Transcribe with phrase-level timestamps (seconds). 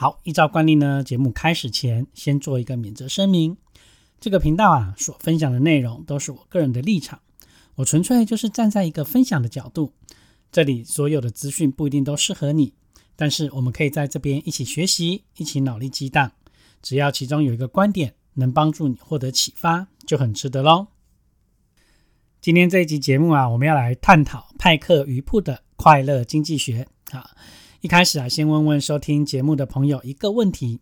[0.00, 3.56] 好，依照惯例呢，节目开始前先做一个免责声明。
[4.20, 7.20] 这个频道啊，所分享的内容都是我个人的立场，
[7.74, 9.92] 我纯粹就是站在一个分享的角度。
[10.52, 12.74] 这里所有的资讯不一定都适合你，
[13.16, 16.30] 但是我们可以在这边一起学习，一起脑力激荡。
[16.80, 20.86] 只要其中有一个观点能帮助你获得启发，就很值得喽。
[22.40, 27.32] 今天这一集节目啊，我们要来探讨派克鱼铺的快乐经济学啊。
[27.80, 30.80] 一开始啊，先问问收听节目的朋友一个问题：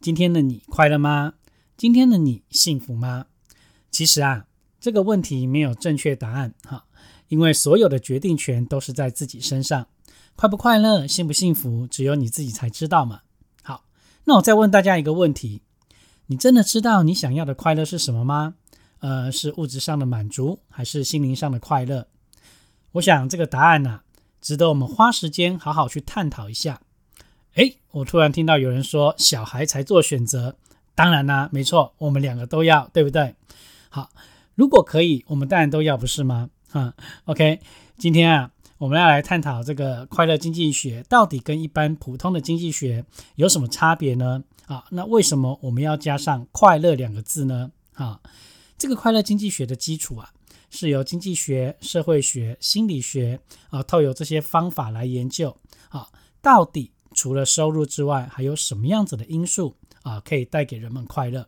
[0.00, 1.34] 今天的你快乐吗？
[1.76, 3.26] 今天的你幸福吗？
[3.90, 4.46] 其实啊，
[4.80, 6.86] 这个问题没有正确答案哈，
[7.28, 9.86] 因为所有的决定权都是在自己身上。
[10.34, 13.20] 快不快乐、幸不幸福，只有你自己才知道嘛。
[13.62, 13.84] 好，
[14.24, 15.60] 那我再问大家一个问题：
[16.28, 18.54] 你真的知道你想要的快乐是什么吗？
[19.00, 22.08] 呃，是物质上的满足，还是心灵上的快乐？
[22.92, 24.00] 我想这个答案呢？
[24.40, 26.80] 值得我们花时间好好去探讨一下。
[27.54, 30.56] 诶，我突然听到有人说小孩才做选择，
[30.94, 33.34] 当然啦，没错，我们两个都要，对不对？
[33.88, 34.08] 好，
[34.54, 36.48] 如果可以，我们当然都要，不是吗？
[36.70, 37.60] 啊，OK，
[37.98, 43.04] 今天啊，我们要来探讨这个快乐经济学到底跟一般普通的经济学
[43.34, 44.44] 有什么差别呢？
[44.66, 47.72] 啊，那为什么我们要加上“快乐”两个字呢？
[47.94, 48.20] 啊，
[48.78, 50.32] 这个快乐经济学的基础啊。
[50.70, 55.54] 是由经济学、社会学、心理学啊，透有这些方法来研究
[55.88, 56.08] 啊，
[56.40, 61.46] 到底除了收入之外，还有什么样子的因素啊，可以带给人们快乐？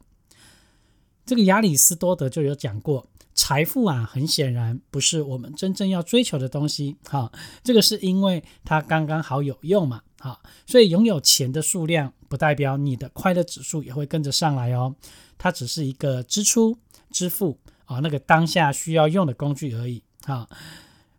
[1.24, 7.30] 这个亚里士多德就有讲过，财富啊，很显然不是我们真正要追求的东西哈。
[7.62, 14.96] 这个是因为它刚刚好有用嘛，哈，所以拥有钱的数量不代表你的快乐指数也会跟着上来哦，
[15.38, 16.76] 它只是一个支出、
[17.12, 17.56] 支付。
[17.92, 20.48] 啊，那个当下需要用的工具而已啊，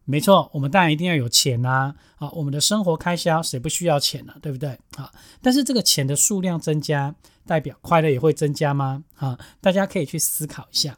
[0.06, 4.34] 没错，我们当然一定要有钱呐，啊，我们的生活开销谁不需要钱呢？
[4.42, 4.70] 对不对？
[4.98, 5.12] 啊，
[5.42, 9.04] 但是这个钱的数量增加，代表快乐也会增加吗？
[9.16, 10.98] 啊，大家可以去思考一下。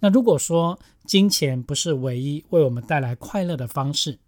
[0.00, 4.18] 那如果说金钱不是唯一为我们带来快乐的方式，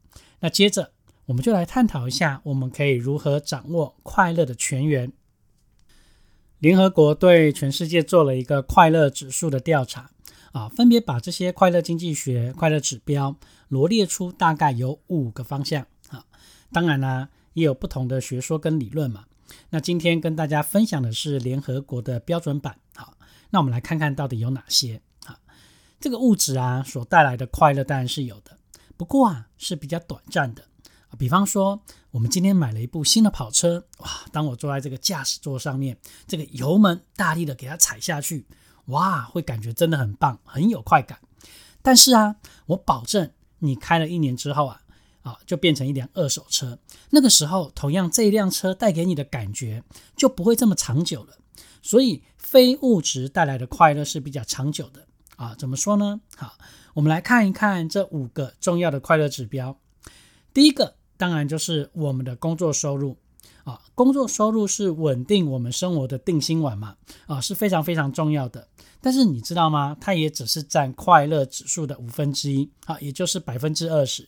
[0.40, 0.92] 那接着
[1.26, 5.12] 我们就来探讨一下，我们可以如何掌握快乐的泉源。
[6.58, 10.10] 联合国对全世界做了一个快乐指数的调查。
[10.52, 13.36] 啊，分别把这些快乐经济学、快乐指标
[13.68, 16.24] 罗列出，大概有五个方向啊。
[16.72, 19.24] 当然呢，也有不同的学说跟理论嘛。
[19.70, 22.78] 那今天跟大家分享的是联合国的标准版。
[22.94, 23.16] 好，
[23.50, 25.38] 那我们来看看到底有哪些啊？
[26.00, 28.56] 这个物质啊所带来的快乐当然是有的，
[28.96, 30.64] 不过啊是比较短暂的。
[31.18, 38.46] 比方说，我们今天买了一部新的跑车，哇，当我坐在这个驾驶座上面，这个油门大力的给它踩下去。
[38.88, 41.18] 哇，会感觉真的很棒，很有快感。
[41.80, 44.82] 但是啊，我保证你开了一年之后啊，
[45.22, 46.78] 啊，就变成一辆二手车。
[47.10, 49.82] 那个时候，同样这一辆车带给你的感觉
[50.16, 51.34] 就不会这么长久了。
[51.80, 55.06] 所以，非物质带来的快乐是比较长久的
[55.36, 55.54] 啊。
[55.58, 56.20] 怎么说呢？
[56.36, 56.58] 好，
[56.94, 59.78] 我们来看一看这五个重要的快乐指标。
[60.52, 63.16] 第一个，当然就是我们的工作收入。
[63.68, 66.96] 啊，工作收入是稳定我们生活的定心丸嘛？
[67.26, 68.66] 啊，是非常非常重要的。
[69.02, 69.94] 但是你知道吗？
[70.00, 74.26] 它也只是占快乐指数的五分之一，啊，也就是百分之二十。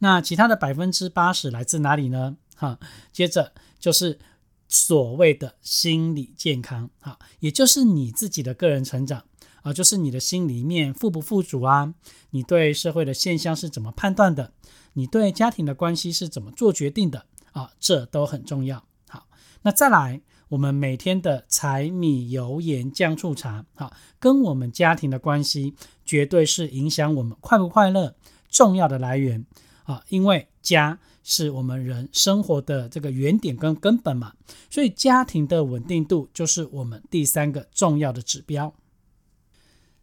[0.00, 2.36] 那其他的百分之八十来自哪里呢？
[2.56, 2.76] 哈，
[3.12, 4.18] 接着就是
[4.66, 9.22] 所谓的心理健康，哈，也就是你自己的个人成长
[9.62, 11.94] 啊，就是你的心里面富不富足啊？
[12.30, 14.52] 你对社会的现象是怎么判断的？
[14.94, 17.26] 你对家庭的关系是怎么做决定的？
[17.52, 18.84] 啊，这都很重要。
[19.08, 19.26] 好，
[19.62, 28.14] 那再来，我们每天的柴米油盐酱醋茶，好，跟我们家庭的关系，绝对是影响我们快不快乐
[28.48, 29.46] 重要的来源
[29.84, 30.02] 啊。
[30.08, 34.32] 因为家是我们人生活的这个原点跟根本嘛，
[34.68, 38.74] 所以家庭的稳定度就是我们第三个重要的指标。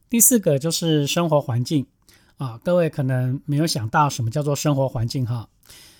[0.10, 1.86] 第四个就是生活环境
[2.38, 5.50] 啊，各位可能没有想到什么叫做生活环境哈。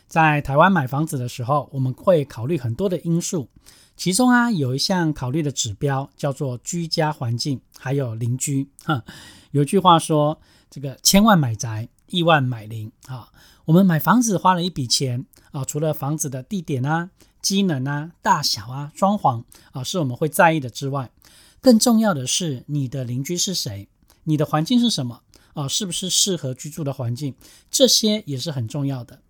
[0.10, 3.48] 在台湾买房子的时候，我们会考虑很多的因素，
[3.96, 8.68] 其中啊有一项考虑的指标叫做居家环境，还有邻居。
[8.84, 9.04] 哈，
[9.52, 12.92] 有句话说，这个千万买宅，亿万买邻。
[13.06, 13.30] 啊，
[13.66, 21.12] 我们买房子花了一笔钱啊，除了房子的地点啊、机能啊、大小啊、装潢啊，是我们会在意的之外，
[21.62, 23.88] 更重要的是你的邻居是谁，
[24.24, 25.22] 你的环境是什么
[25.54, 25.68] 啊？
[25.68, 27.36] 是不是适合居住的环境？
[27.70, 29.22] 这些也是很重要的。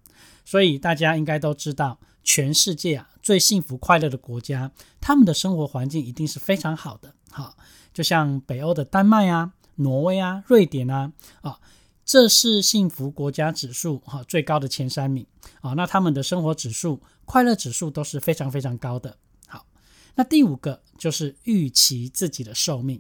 [0.50, 7.14] 所以大家应该都知道，全世界啊最幸福快乐的国家，他们的生活环境一定是非常好的。
[7.30, 7.56] 好，
[7.94, 11.60] 就像北欧的丹麦啊、挪威啊、瑞典啊，啊。
[12.04, 15.24] 这是幸福国家指数哈最高的前三名
[15.62, 19.16] 啊，那他们的生活指数、快乐指数都是非常非常高的。
[19.46, 19.68] 好，
[20.16, 23.00] 那第五个就是预期自己的寿命，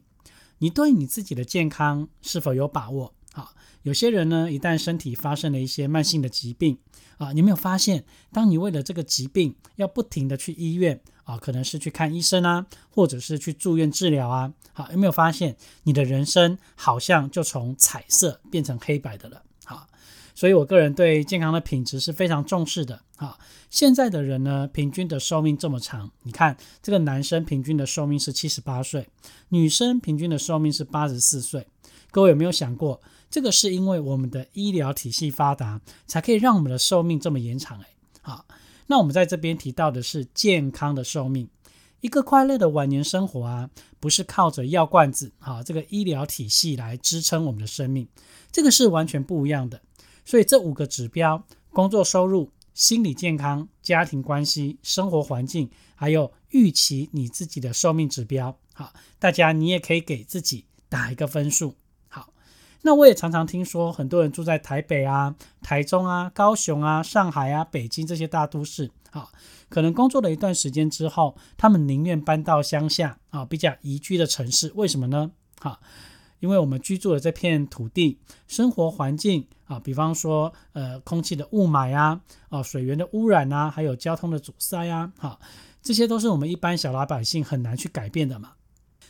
[0.59, 3.15] 你对你自己的健康是否有把握？
[3.33, 3.53] 好，
[3.83, 6.77] 有些人呢，一旦身体发生了一些慢性的疾病
[7.17, 11.01] 啊，你没有发现，当你为了这个疾病要不停的去医院。
[11.29, 14.51] 啊，可能是去看医生啊，或者是去住院治疗啊。
[14.73, 19.43] 好，有没有发现你的人生好像就从彩色变成黑白的了？
[19.63, 19.87] 好，
[20.33, 23.03] 所以我个人对健康的品质是非常重视的。
[23.15, 23.37] 好，
[23.69, 29.07] 现在的人呢，平均的寿命这么长，你看这个男生平均的寿命是七十八岁，
[29.49, 31.67] 女生平均的寿命是八十四岁。
[32.09, 32.99] 各位有没有想过，
[33.29, 37.79] 这个是因为我们的医疗体系发达，才可以让我们的寿命这么延长？
[37.79, 37.85] 诶。
[38.21, 38.45] 好。
[38.91, 41.47] 那我们在这边提到的是健康的寿命，
[42.01, 48.07] 一个快乐的晚年生活啊，不是靠着药罐子啊这个医疗体系来支撑我们的生命，
[48.51, 49.79] 这个是完全不一样的。
[50.25, 58.57] 所以这五个指标：工作收入、心理健康、家庭关系、生活环境，还有预期你自己的寿命指标。
[58.73, 61.75] 好，大家你也可以给自己打一个分数。
[62.81, 69.27] 那我也常常听说，很多人住在台北啊、台中啊、高雄啊、上海啊、北京这些大都市，啊，
[69.67, 74.71] 可能工作了一段时间之后，他们宁愿搬到乡下啊，比较宜居的城市。
[74.75, 75.31] 为什么呢？
[75.59, 75.77] 哈，
[76.39, 78.17] 因为我们居住的这片土地，
[78.47, 85.37] 生活环境啊，比方说呃，空气的雾霾啊，啊，水源的污染啊，还有交通的阻塞啊，哈，
[85.81, 88.53] 这些都是我们一般小老百姓很难去改变的嘛。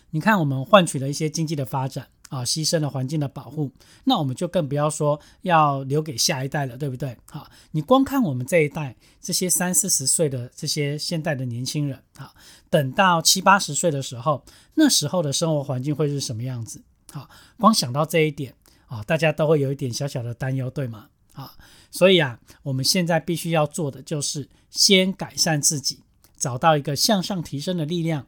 [0.09, 2.07] 你看，我们换取了一些经济的发展。
[2.29, 3.71] 啊，牺牲了环境的保护，
[4.05, 7.17] 那我们就更不要说要留给下一代了，对不对？
[7.29, 12.33] 好，你光看我们这一代这些三四十岁的这些现代的年轻人，好，
[12.69, 14.45] 等到七八十岁的时候，
[14.75, 16.81] 那时候的生活环境会是什么样子？
[17.11, 17.27] 好，
[17.57, 18.53] 光想到这一点
[18.85, 21.07] 啊，大家都会有一点小小的担忧，对吗？
[21.33, 21.53] 啊，
[21.89, 26.01] 所以啊，我们现在必须要做的就是先改善自己，
[26.37, 28.27] 找到一个向上提升的力量。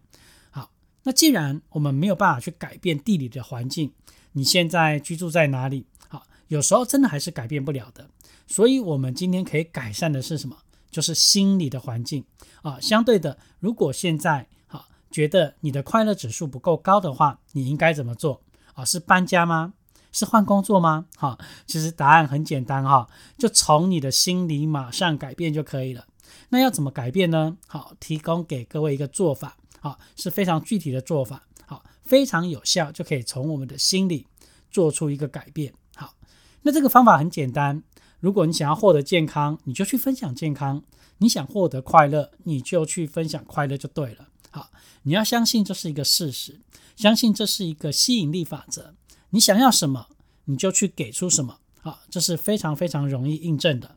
[1.04, 3.94] 那既然我们没有办法去改变地理的环境，
[4.34, 5.86] 你现在居住在哪里？
[6.08, 8.10] 好，有时候真的还是改变不了的。
[8.48, 10.58] 所以，我们今天可以改善的是什么？
[10.90, 12.26] 就是心理的环境
[12.62, 12.80] 啊。
[12.80, 18.42] 相对的，如果现在好觉得你的快乐指数不够高的话，你应该怎么做
[18.74, 18.84] 啊？
[18.86, 19.74] 是搬家吗？
[20.12, 21.06] 是换工作吗？
[21.16, 23.08] 哈，其实答案很简单哈，
[23.38, 26.06] 就从你的心理马上改变就可以了。
[26.50, 27.58] 那要怎么改变呢？
[27.68, 29.56] 好，提供给各位一个做法。
[29.82, 34.28] 好，是非常具体的做法，好，非常有效，就可以从我们的心里
[34.70, 35.74] 做出一个改变。
[35.96, 36.14] 好，
[36.62, 37.82] 那这个方法很简单，
[38.20, 40.82] 如果你想要获得健康，你就去分享健康；
[41.18, 44.28] 你想获得快乐，你就去分享快乐就对了。
[44.52, 44.70] 好，
[45.02, 46.62] 你要相信这是一个事实，
[46.96, 48.94] 相信这是一个吸引力法则。
[49.32, 50.10] 你想要什么，
[50.46, 51.58] 你就去给出什么。
[51.82, 53.96] 好，这是非常非常容易印证的。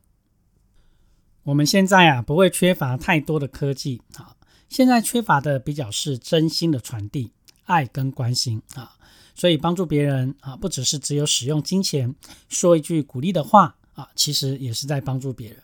[1.43, 4.01] 我们现在啊，不会缺乏太多的科技。
[4.15, 4.34] 好。
[4.69, 7.31] 现在缺乏的比较是真心的传递，
[7.65, 8.95] 爱跟关心啊，
[9.33, 12.13] 所以帮助别人啊，不只是只有使用金钱，
[12.49, 15.63] 说一句鼓励的话啊，其实也是在帮助别人。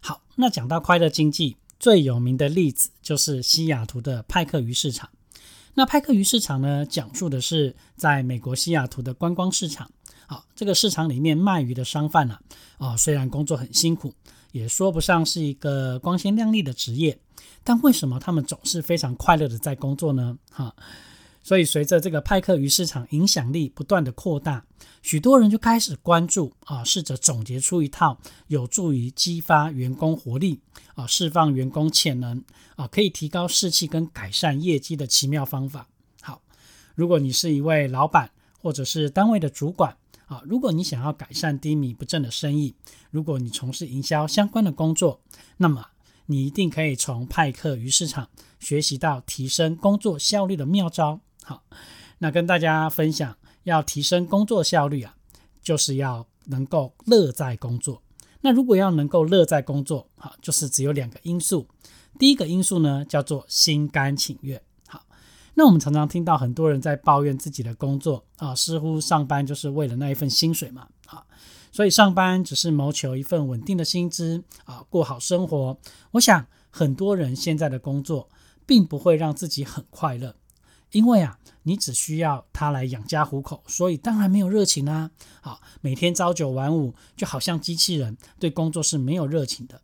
[0.00, 5.10] 好，那讲到快乐经济，最有名的例子就是西雅图的派克鱼市场。
[5.74, 9.90] 那派克鱼市场呢，讲述的是在美国西雅图的观光市场。
[10.26, 12.38] 好，这个市场里面卖鱼的商贩呢，
[12.78, 14.12] 啊，虽然工作很辛苦，
[14.52, 17.18] 也说不上是一个光鲜亮丽的职业。
[17.68, 20.38] 但为什么他们总是非常快乐的在工作呢？
[20.50, 20.74] 哈，
[21.42, 24.64] 所以随着这个派克鱼市场影响力不断的扩大，
[25.02, 30.62] 许多人就开始关注啊，试着总结出一套有助于激发员工活力
[30.94, 32.42] 啊，释放员工潜能
[32.76, 35.86] 啊，可以提高士气跟改善业绩的奇妙方法。
[36.22, 36.40] 好，
[36.94, 38.30] 如果你是一位老板
[38.62, 39.94] 或者是单位的主管
[40.24, 42.74] 啊，如果你想要改善低迷不振的生意，
[43.10, 45.20] 如果你从事营销相关的工作，
[45.58, 45.84] 那么
[46.30, 48.28] 你一定可以从派克鱼市场
[48.60, 51.20] 学习到提升工作效率的妙招。
[51.42, 51.62] 好，
[52.18, 55.16] 那跟大家分享，要提升工作效率啊，
[55.62, 58.02] 就是要能够乐在工作。
[58.42, 61.66] 那如果要能够乐在工作，好，就是只有两个因素。
[62.18, 64.60] 第一个因素呢，叫做心甘情愿。
[64.86, 65.06] 好，
[65.54, 70.88] 那我们常常听到很多人在抱怨自己的工作啊，似乎上班就是为了那一份薪水嘛。
[71.06, 71.26] 好，
[71.70, 75.78] 所以上班只是谋求一份稳定的薪资啊，过好生活。
[76.12, 78.28] 我想很多人现在的工作
[78.66, 80.34] 并不会让自己很快乐，
[80.92, 85.10] 因为啊，你只需要他来养家糊口，所以当然没有热情啊。
[85.40, 89.80] 好，每天朝九晚五，就好像机器人，对工作是没有热情的。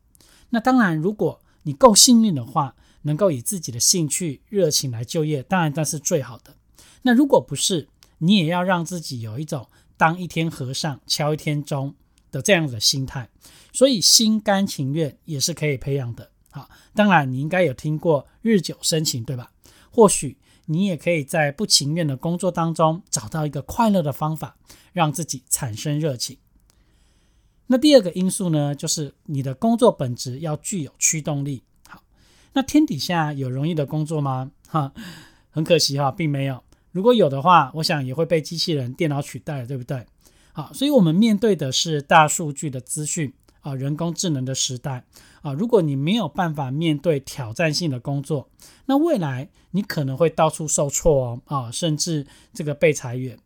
[0.50, 6.54] 那当然，如果你够幸运的话，能够以自己的兴趣、热情来就业，当然那是最好的。
[7.02, 7.88] 那如果不是，
[8.18, 11.94] 你也要让自己有一种当一天和尚敲一天钟
[12.30, 13.28] 的这样的心态，
[13.72, 16.30] 所以心甘情愿也是可以培养的。
[16.50, 19.50] 好，当然你应该有听过日久生情，对吧？
[19.90, 20.36] 或许
[20.66, 24.56] 你也可以在不情愿的工作当中找到一个快乐的方法，
[24.92, 26.38] 让自己产生热情。
[27.68, 31.62] 那第二个因素呢，就是你的工作本质要具有驱动力。
[31.88, 32.02] 好，
[32.54, 34.50] 那天底下有容易的工作吗？
[34.68, 34.92] 哈，
[35.50, 36.63] 很可惜哈，并没有。
[36.94, 40.06] 如果有的话，我想也会被机器人、电脑取代，对不对？
[40.52, 43.32] 好，所以我们面对的是大数据的资讯
[43.62, 45.02] 啊，人工智能的时代
[45.42, 45.52] 啊。
[45.52, 48.48] 如果你没有办法面对挑战性的工作，
[48.86, 53.36] 那未来你可能会到处受挫哦啊，甚至这个被裁员。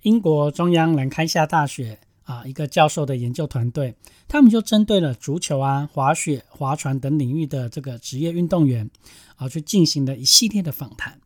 [0.00, 1.98] 英国中央兰开夏大学。
[2.24, 3.94] 啊，一个教授的研究团队，
[4.26, 8.90] 他们就针对了足球啊、滑雪、划船等领域的这个职业运动员
[9.36, 11.20] 啊，去进行了一系列的访谈。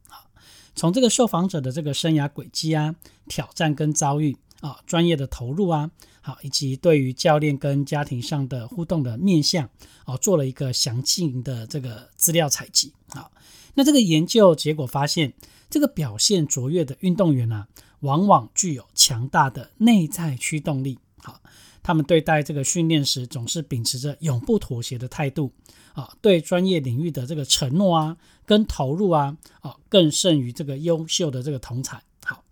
[0.79, 2.95] 从这个受访者的这个生涯轨迹啊、
[3.27, 9.69] 挑战跟遭遇啊、专业的投入啊，好，以及对于教练跟家庭上的互动的面向
[10.05, 13.29] 啊，做了一个详尽的这个资料采集啊。
[13.75, 15.35] 那这个研究结果发现，
[15.69, 17.67] 这个表现卓越的运动员啊。
[18.03, 21.01] 往往具有强大的内在驱动力。
[21.21, 21.41] 好，
[21.83, 25.51] 他们对待这个训练时，总是秉持着永不妥协的态度。
[25.99, 32.01] 啊，对专业领域的这个承诺啊，跟投入啊，啊，更胜于这个优秀的这个同才。
[32.25, 32.45] 好，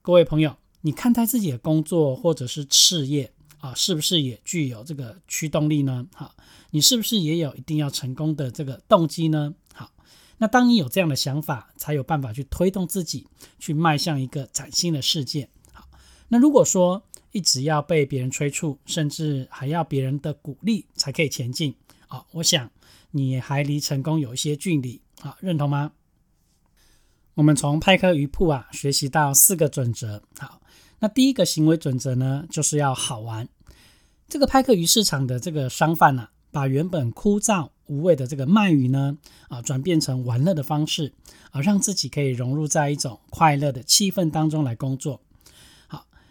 [0.00, 6.06] 各位朋友，你看待自己的工作或者是事业啊，是不是也具有这个驱动力呢？
[6.14, 6.34] 好，
[6.70, 9.54] 你是不是也有一定要成功的这个动机呢？
[9.74, 9.90] 好。
[10.38, 13.26] 那当你有这样的想法，才有办法去推动自己，
[13.58, 15.50] 去迈向一个崭新的世界。
[15.74, 15.86] 好，
[16.28, 21.74] 那如果说一直要被别人催促，甚至还要别人的鼓励才可以前进，
[22.08, 22.70] 啊，我想
[23.10, 25.00] 你还离成功有一些距离。
[25.22, 25.92] 啊，认同吗？
[27.34, 30.22] 我们从派克鱼铺啊学习到四个准则。
[30.38, 30.60] 好，
[30.98, 33.48] 那第一个行为准则呢，就是要好玩。
[34.28, 36.28] 这个派克鱼市场的这个商贩呢。
[36.52, 41.12] 把原本枯燥无味的这个鳗鱼呢，啊，转变成玩乐的方式，
[41.50, 45.20] 啊，让自己可以融入在一种快乐的气氛当中来工作。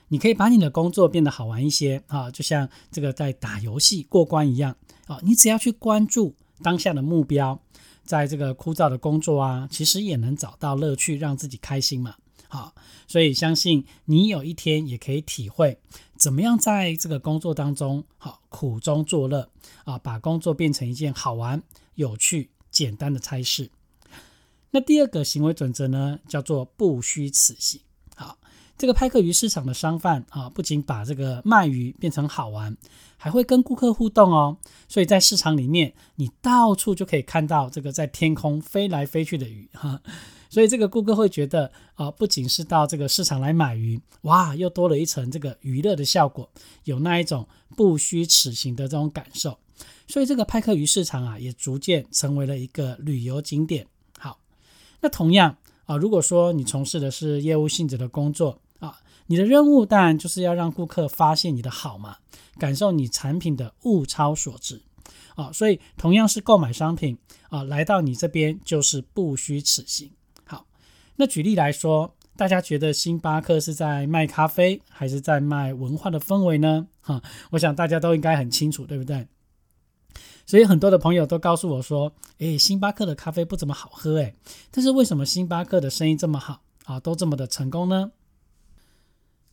[0.08, 4.76] 你可以把你的工作变得好玩一些，啊，就像这个在打游戏过关一样，
[5.08, 7.60] 啊，你只要去关注当下的目标，
[8.04, 12.16] 在这个枯燥的工作啊，其实也能找到乐趣，让自己开心嘛。
[12.48, 12.74] 好，
[13.08, 15.80] 所以相信你有一天也可以体会。
[16.18, 19.50] 怎么样在这个工作当中，好苦中作乐
[19.84, 21.62] 啊，把工作变成一件好玩、
[21.96, 23.70] 有趣、简单的差事。
[24.72, 27.82] 那第二个行为准则呢，叫做不虚此行。
[28.78, 32.76] 这个派克鱼市场的商贩啊，不仅把这个卖鱼变成好玩，
[33.18, 34.58] 还会跟顾客互动哦。
[34.88, 40.02] 所以在市场里面，你到处就可以看到这个在天空飞来飞去的鱼 哈。
[40.50, 46.50] 所以这个顾客会觉得啊，不仅是到这个市场来买鱼，哇，又多了一层这个娱乐的效果，
[46.84, 49.58] 有那一种不虚此行的这种感受。
[50.08, 53.88] 所以这个派克鱼市场啊，也逐渐成为了一个旅游景点。
[54.20, 54.38] 好，
[55.02, 58.60] 那同样啊，如果说你从事的是业务性质的工作，
[59.28, 62.18] 你的任务当然就是要让顾客发现你的好嘛，
[62.58, 64.84] 感受你产品的物超所值
[65.36, 65.52] 啊。
[65.52, 67.18] 所以同样是购买商品
[67.50, 70.12] 啊，来到你这边就是不虚此行。
[70.46, 70.66] 好
[71.16, 76.88] 那举例来说，大家觉得星巴克是在卖咖啡，还是在卖文化的氛围呢？
[77.02, 79.28] 哈，我想大家都应该很清楚，对不对？
[80.46, 84.36] 所以很多的朋友都告诉我说：“诶，星巴克的咖啡不怎么好喝，诶，
[84.70, 88.12] 但是为什么星巴克的生意这么好啊，都这么的成功呢？”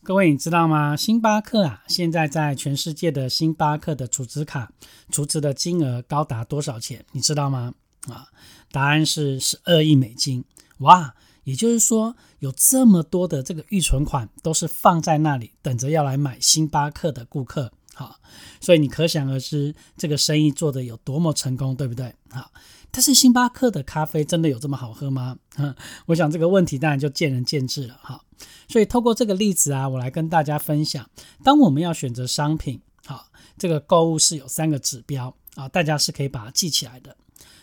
[0.04, 0.97] 各位你知道吗？
[0.97, 4.73] 星巴克啊，现在在全世界的星巴克的储值卡
[5.12, 7.04] 储值的金额高达多少钱？
[7.12, 7.73] 你知道吗？
[8.09, 8.26] 啊，
[8.73, 10.44] 答案是十二亿美金，
[10.78, 11.14] 哇！
[11.44, 18.16] 也就是说，有这么多的这个预存款都是放在那里，等着要来买星巴克的顾客，好，
[18.61, 22.12] 所以你可想而知这个生意做得有多么成功，对不对？
[22.28, 22.50] 好，
[22.90, 25.37] 但是星巴克的咖啡真的有这么好喝吗？
[25.59, 25.73] 嗯，
[26.06, 28.21] 我想这个问题当然就见仁见智了，哈。
[28.68, 31.08] 所以透过这个例子啊，我来跟大家分享，
[31.42, 33.26] 当我们要选择商品，好，
[33.58, 37.16] 这个购物是有三个指标啊，大家是可以把它记起来的。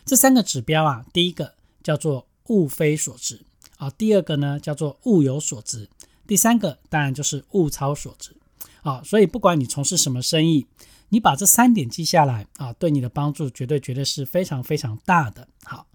[0.06, 3.42] 这三个指标啊，第一个叫做物非所值。
[3.78, 5.88] 啊，第二个呢叫做物有所值，
[6.28, 8.36] 第三个当然就是物超所值。
[8.82, 10.68] 啊，所以不管你从事什么生意，
[11.08, 15.48] 你把这三点记下来啊，对你的帮助绝对绝对是非常非常大的。
[15.64, 15.88] 好，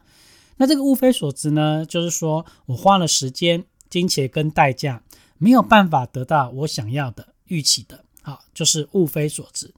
[0.57, 3.63] 那这个物非所值呢，就是说我花了时间、
[3.95, 5.05] 金钱跟代价，
[5.39, 9.73] 没有办法得到我想要的、预期的，好，就是物非所值。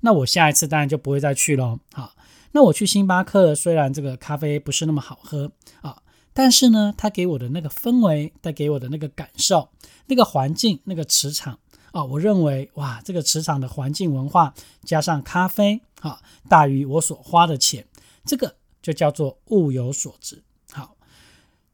[0.00, 1.80] 那我下一次当然就不会再去喽。
[1.94, 2.14] 好，
[2.50, 5.50] 那我去星巴克，虽然这个咖啡不是那么好喝
[5.80, 6.02] 啊。
[6.34, 9.70] 但是呢，它给我的那个氛围，带给我的那个感受，
[10.04, 11.58] 那个环境，那个磁场
[11.92, 14.52] 啊，我认为哇，这个磁场的环境文化
[14.84, 17.86] 加上咖啡啊，大于我所花的钱，
[18.26, 20.42] 这个就叫做物有所值。
[20.70, 20.94] 好，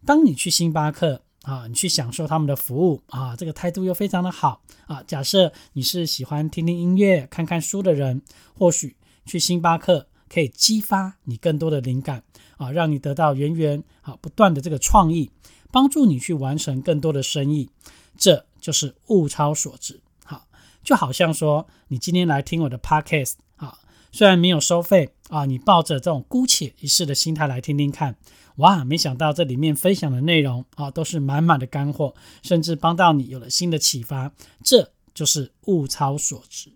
[0.06, 5.02] 当你去星巴克啊，你去享受他们的服务啊，这个态度又非常的好啊。
[5.06, 8.20] 假设你是喜欢听听音乐、看看书的人，
[8.54, 12.22] 或许去星巴克可以激发你更多的灵感。
[12.58, 15.30] 啊，让你得到源源啊不断的这个创意，
[15.70, 17.70] 帮助你去完成更多的生意，
[18.16, 20.00] 这就是物超所值。
[20.24, 20.48] 好，
[20.82, 23.34] 就好像说你今天来听我的 podcast，
[24.10, 28.16] 虽然没有收费啊，你抱着这种姑且一试的心态来听听看，
[28.56, 34.32] 哇，没想到这里面分享的内容啊都是满满的干货，甚至帮到你有了新的启发，
[34.64, 36.72] 这就是物超所值。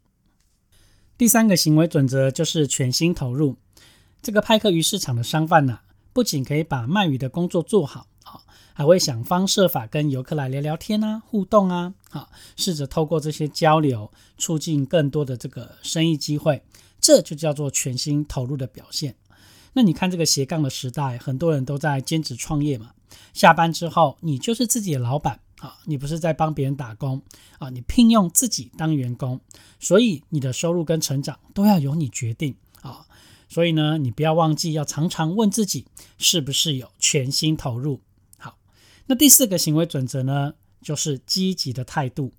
[1.16, 3.56] 第三个行为准则就是全心投入。
[4.20, 5.80] 这个派克鱼市场的商贩呢，
[6.12, 8.40] 不仅可以把卖鱼的工作做好啊，
[8.72, 16.62] 还会想方设法跟游客来聊聊天啊，互动啊，啊，试着透过这些交流，促进更多的这个生意机会，
[17.02, 19.14] 这就叫做全心投入的表现。
[19.74, 22.92] 那你看这个斜杠的时代，很多人都在兼职创业嘛，
[23.34, 27.20] 下班之后你就是自己的老板啊，你不是在帮别人打工
[27.58, 29.40] 啊，你聘用自己当员工，
[29.80, 33.06] 所以你的收入跟成长都要由你决定啊。
[33.48, 38.00] 所以呢，你不要忘记要常常问自己，是不是有全心投入。
[38.38, 38.58] 好，
[39.06, 42.32] 那第四个行为准则呢，就是积极的态度。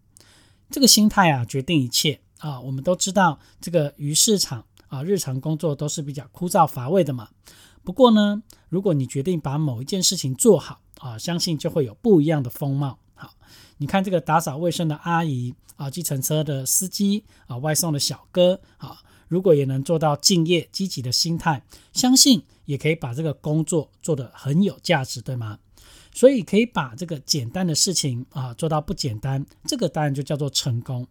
[0.72, 2.60] 这个心态啊，决定一切啊。
[2.60, 7.30] 我们都知道，这个鱼市场啊，日常工作都是比较枯燥乏味的嘛。
[7.84, 13.00] 不过呢，如果你决定把某一件事情做好啊，相信就会有不一样的风貌。
[13.16, 13.34] 好，
[13.78, 19.02] 你看这个打扫卫生的阿姨啊，计程车的司机啊，外送的小哥啊。
[19.30, 25.58] 如果也能做到敬业积极的心态，相信也可以把这个工作做得很有价值，对吗？
[26.14, 31.08] 所以可以把这个简单的事情啊做到不简单，这个当然就叫做成功。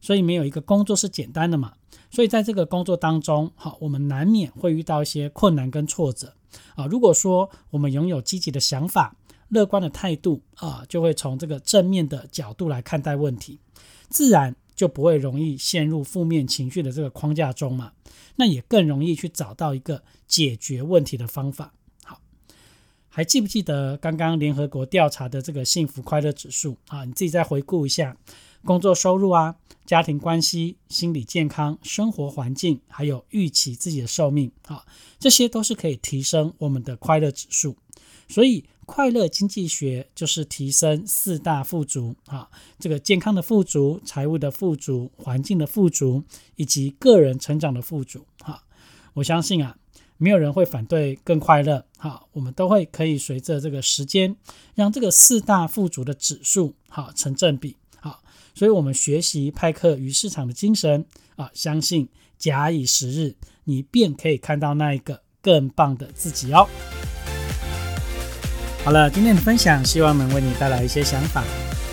[0.00, 1.74] 所以没有一个工作是简单的嘛。
[2.10, 6.34] 所以在这个工作当中，好，我们难免会遇到一些困难跟挫折
[6.74, 6.86] 啊。
[6.86, 9.16] 如果说我们拥有积极的想法、
[9.48, 13.60] 乐观的态度啊，就会从这个正面的角度来看待问题，
[14.08, 14.56] 自然。
[14.76, 17.92] 就不会容易陷入负面情绪的这个框架中嘛？
[18.36, 21.74] 那也更容易去找到一个解决问题的方法。
[22.02, 22.18] 好，
[23.10, 27.04] 还记不记得刚刚联合国调查的这个幸福快乐指数啊？
[27.04, 28.16] 你自己再回顾一下，
[28.64, 29.54] 工作收入啊、
[29.86, 34.84] 家庭关系、心理健康、生活环境，还有预期自己的寿命啊，
[35.18, 37.76] 这些都是可以提升我们的快乐指数。
[38.28, 38.64] 所以。
[38.86, 46.24] 快乐经济学就是提升四大富足啊，这个健康的富足、财务的富足、环境的富足
[46.56, 48.64] 以及个人成长的富足哈。
[49.12, 49.76] 我相信啊，
[50.16, 52.26] 没有人会反对更快乐哈。
[52.32, 54.34] 我们都会可以随着这个时间，
[54.74, 57.76] 让这个四大富足的指数哈成正比。
[58.60, 66.68] 所以，我们学习派克与市场的精神啊，相信假以时日，你便可以看到那一个更棒的自己哦。
[68.84, 71.42] 好了，今天的分享希望能为你带来一些想法。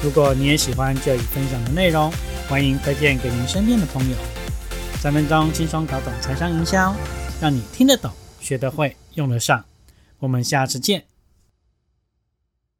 [0.03, 2.11] 如果你也喜欢这一分享的内容，
[2.49, 4.17] 欢迎推荐给您身边的朋友。
[4.99, 6.93] 三分钟轻松搞懂财商营销，
[7.39, 9.63] 让你听得懂、学得会、用得上。
[10.19, 11.05] 我们下次见。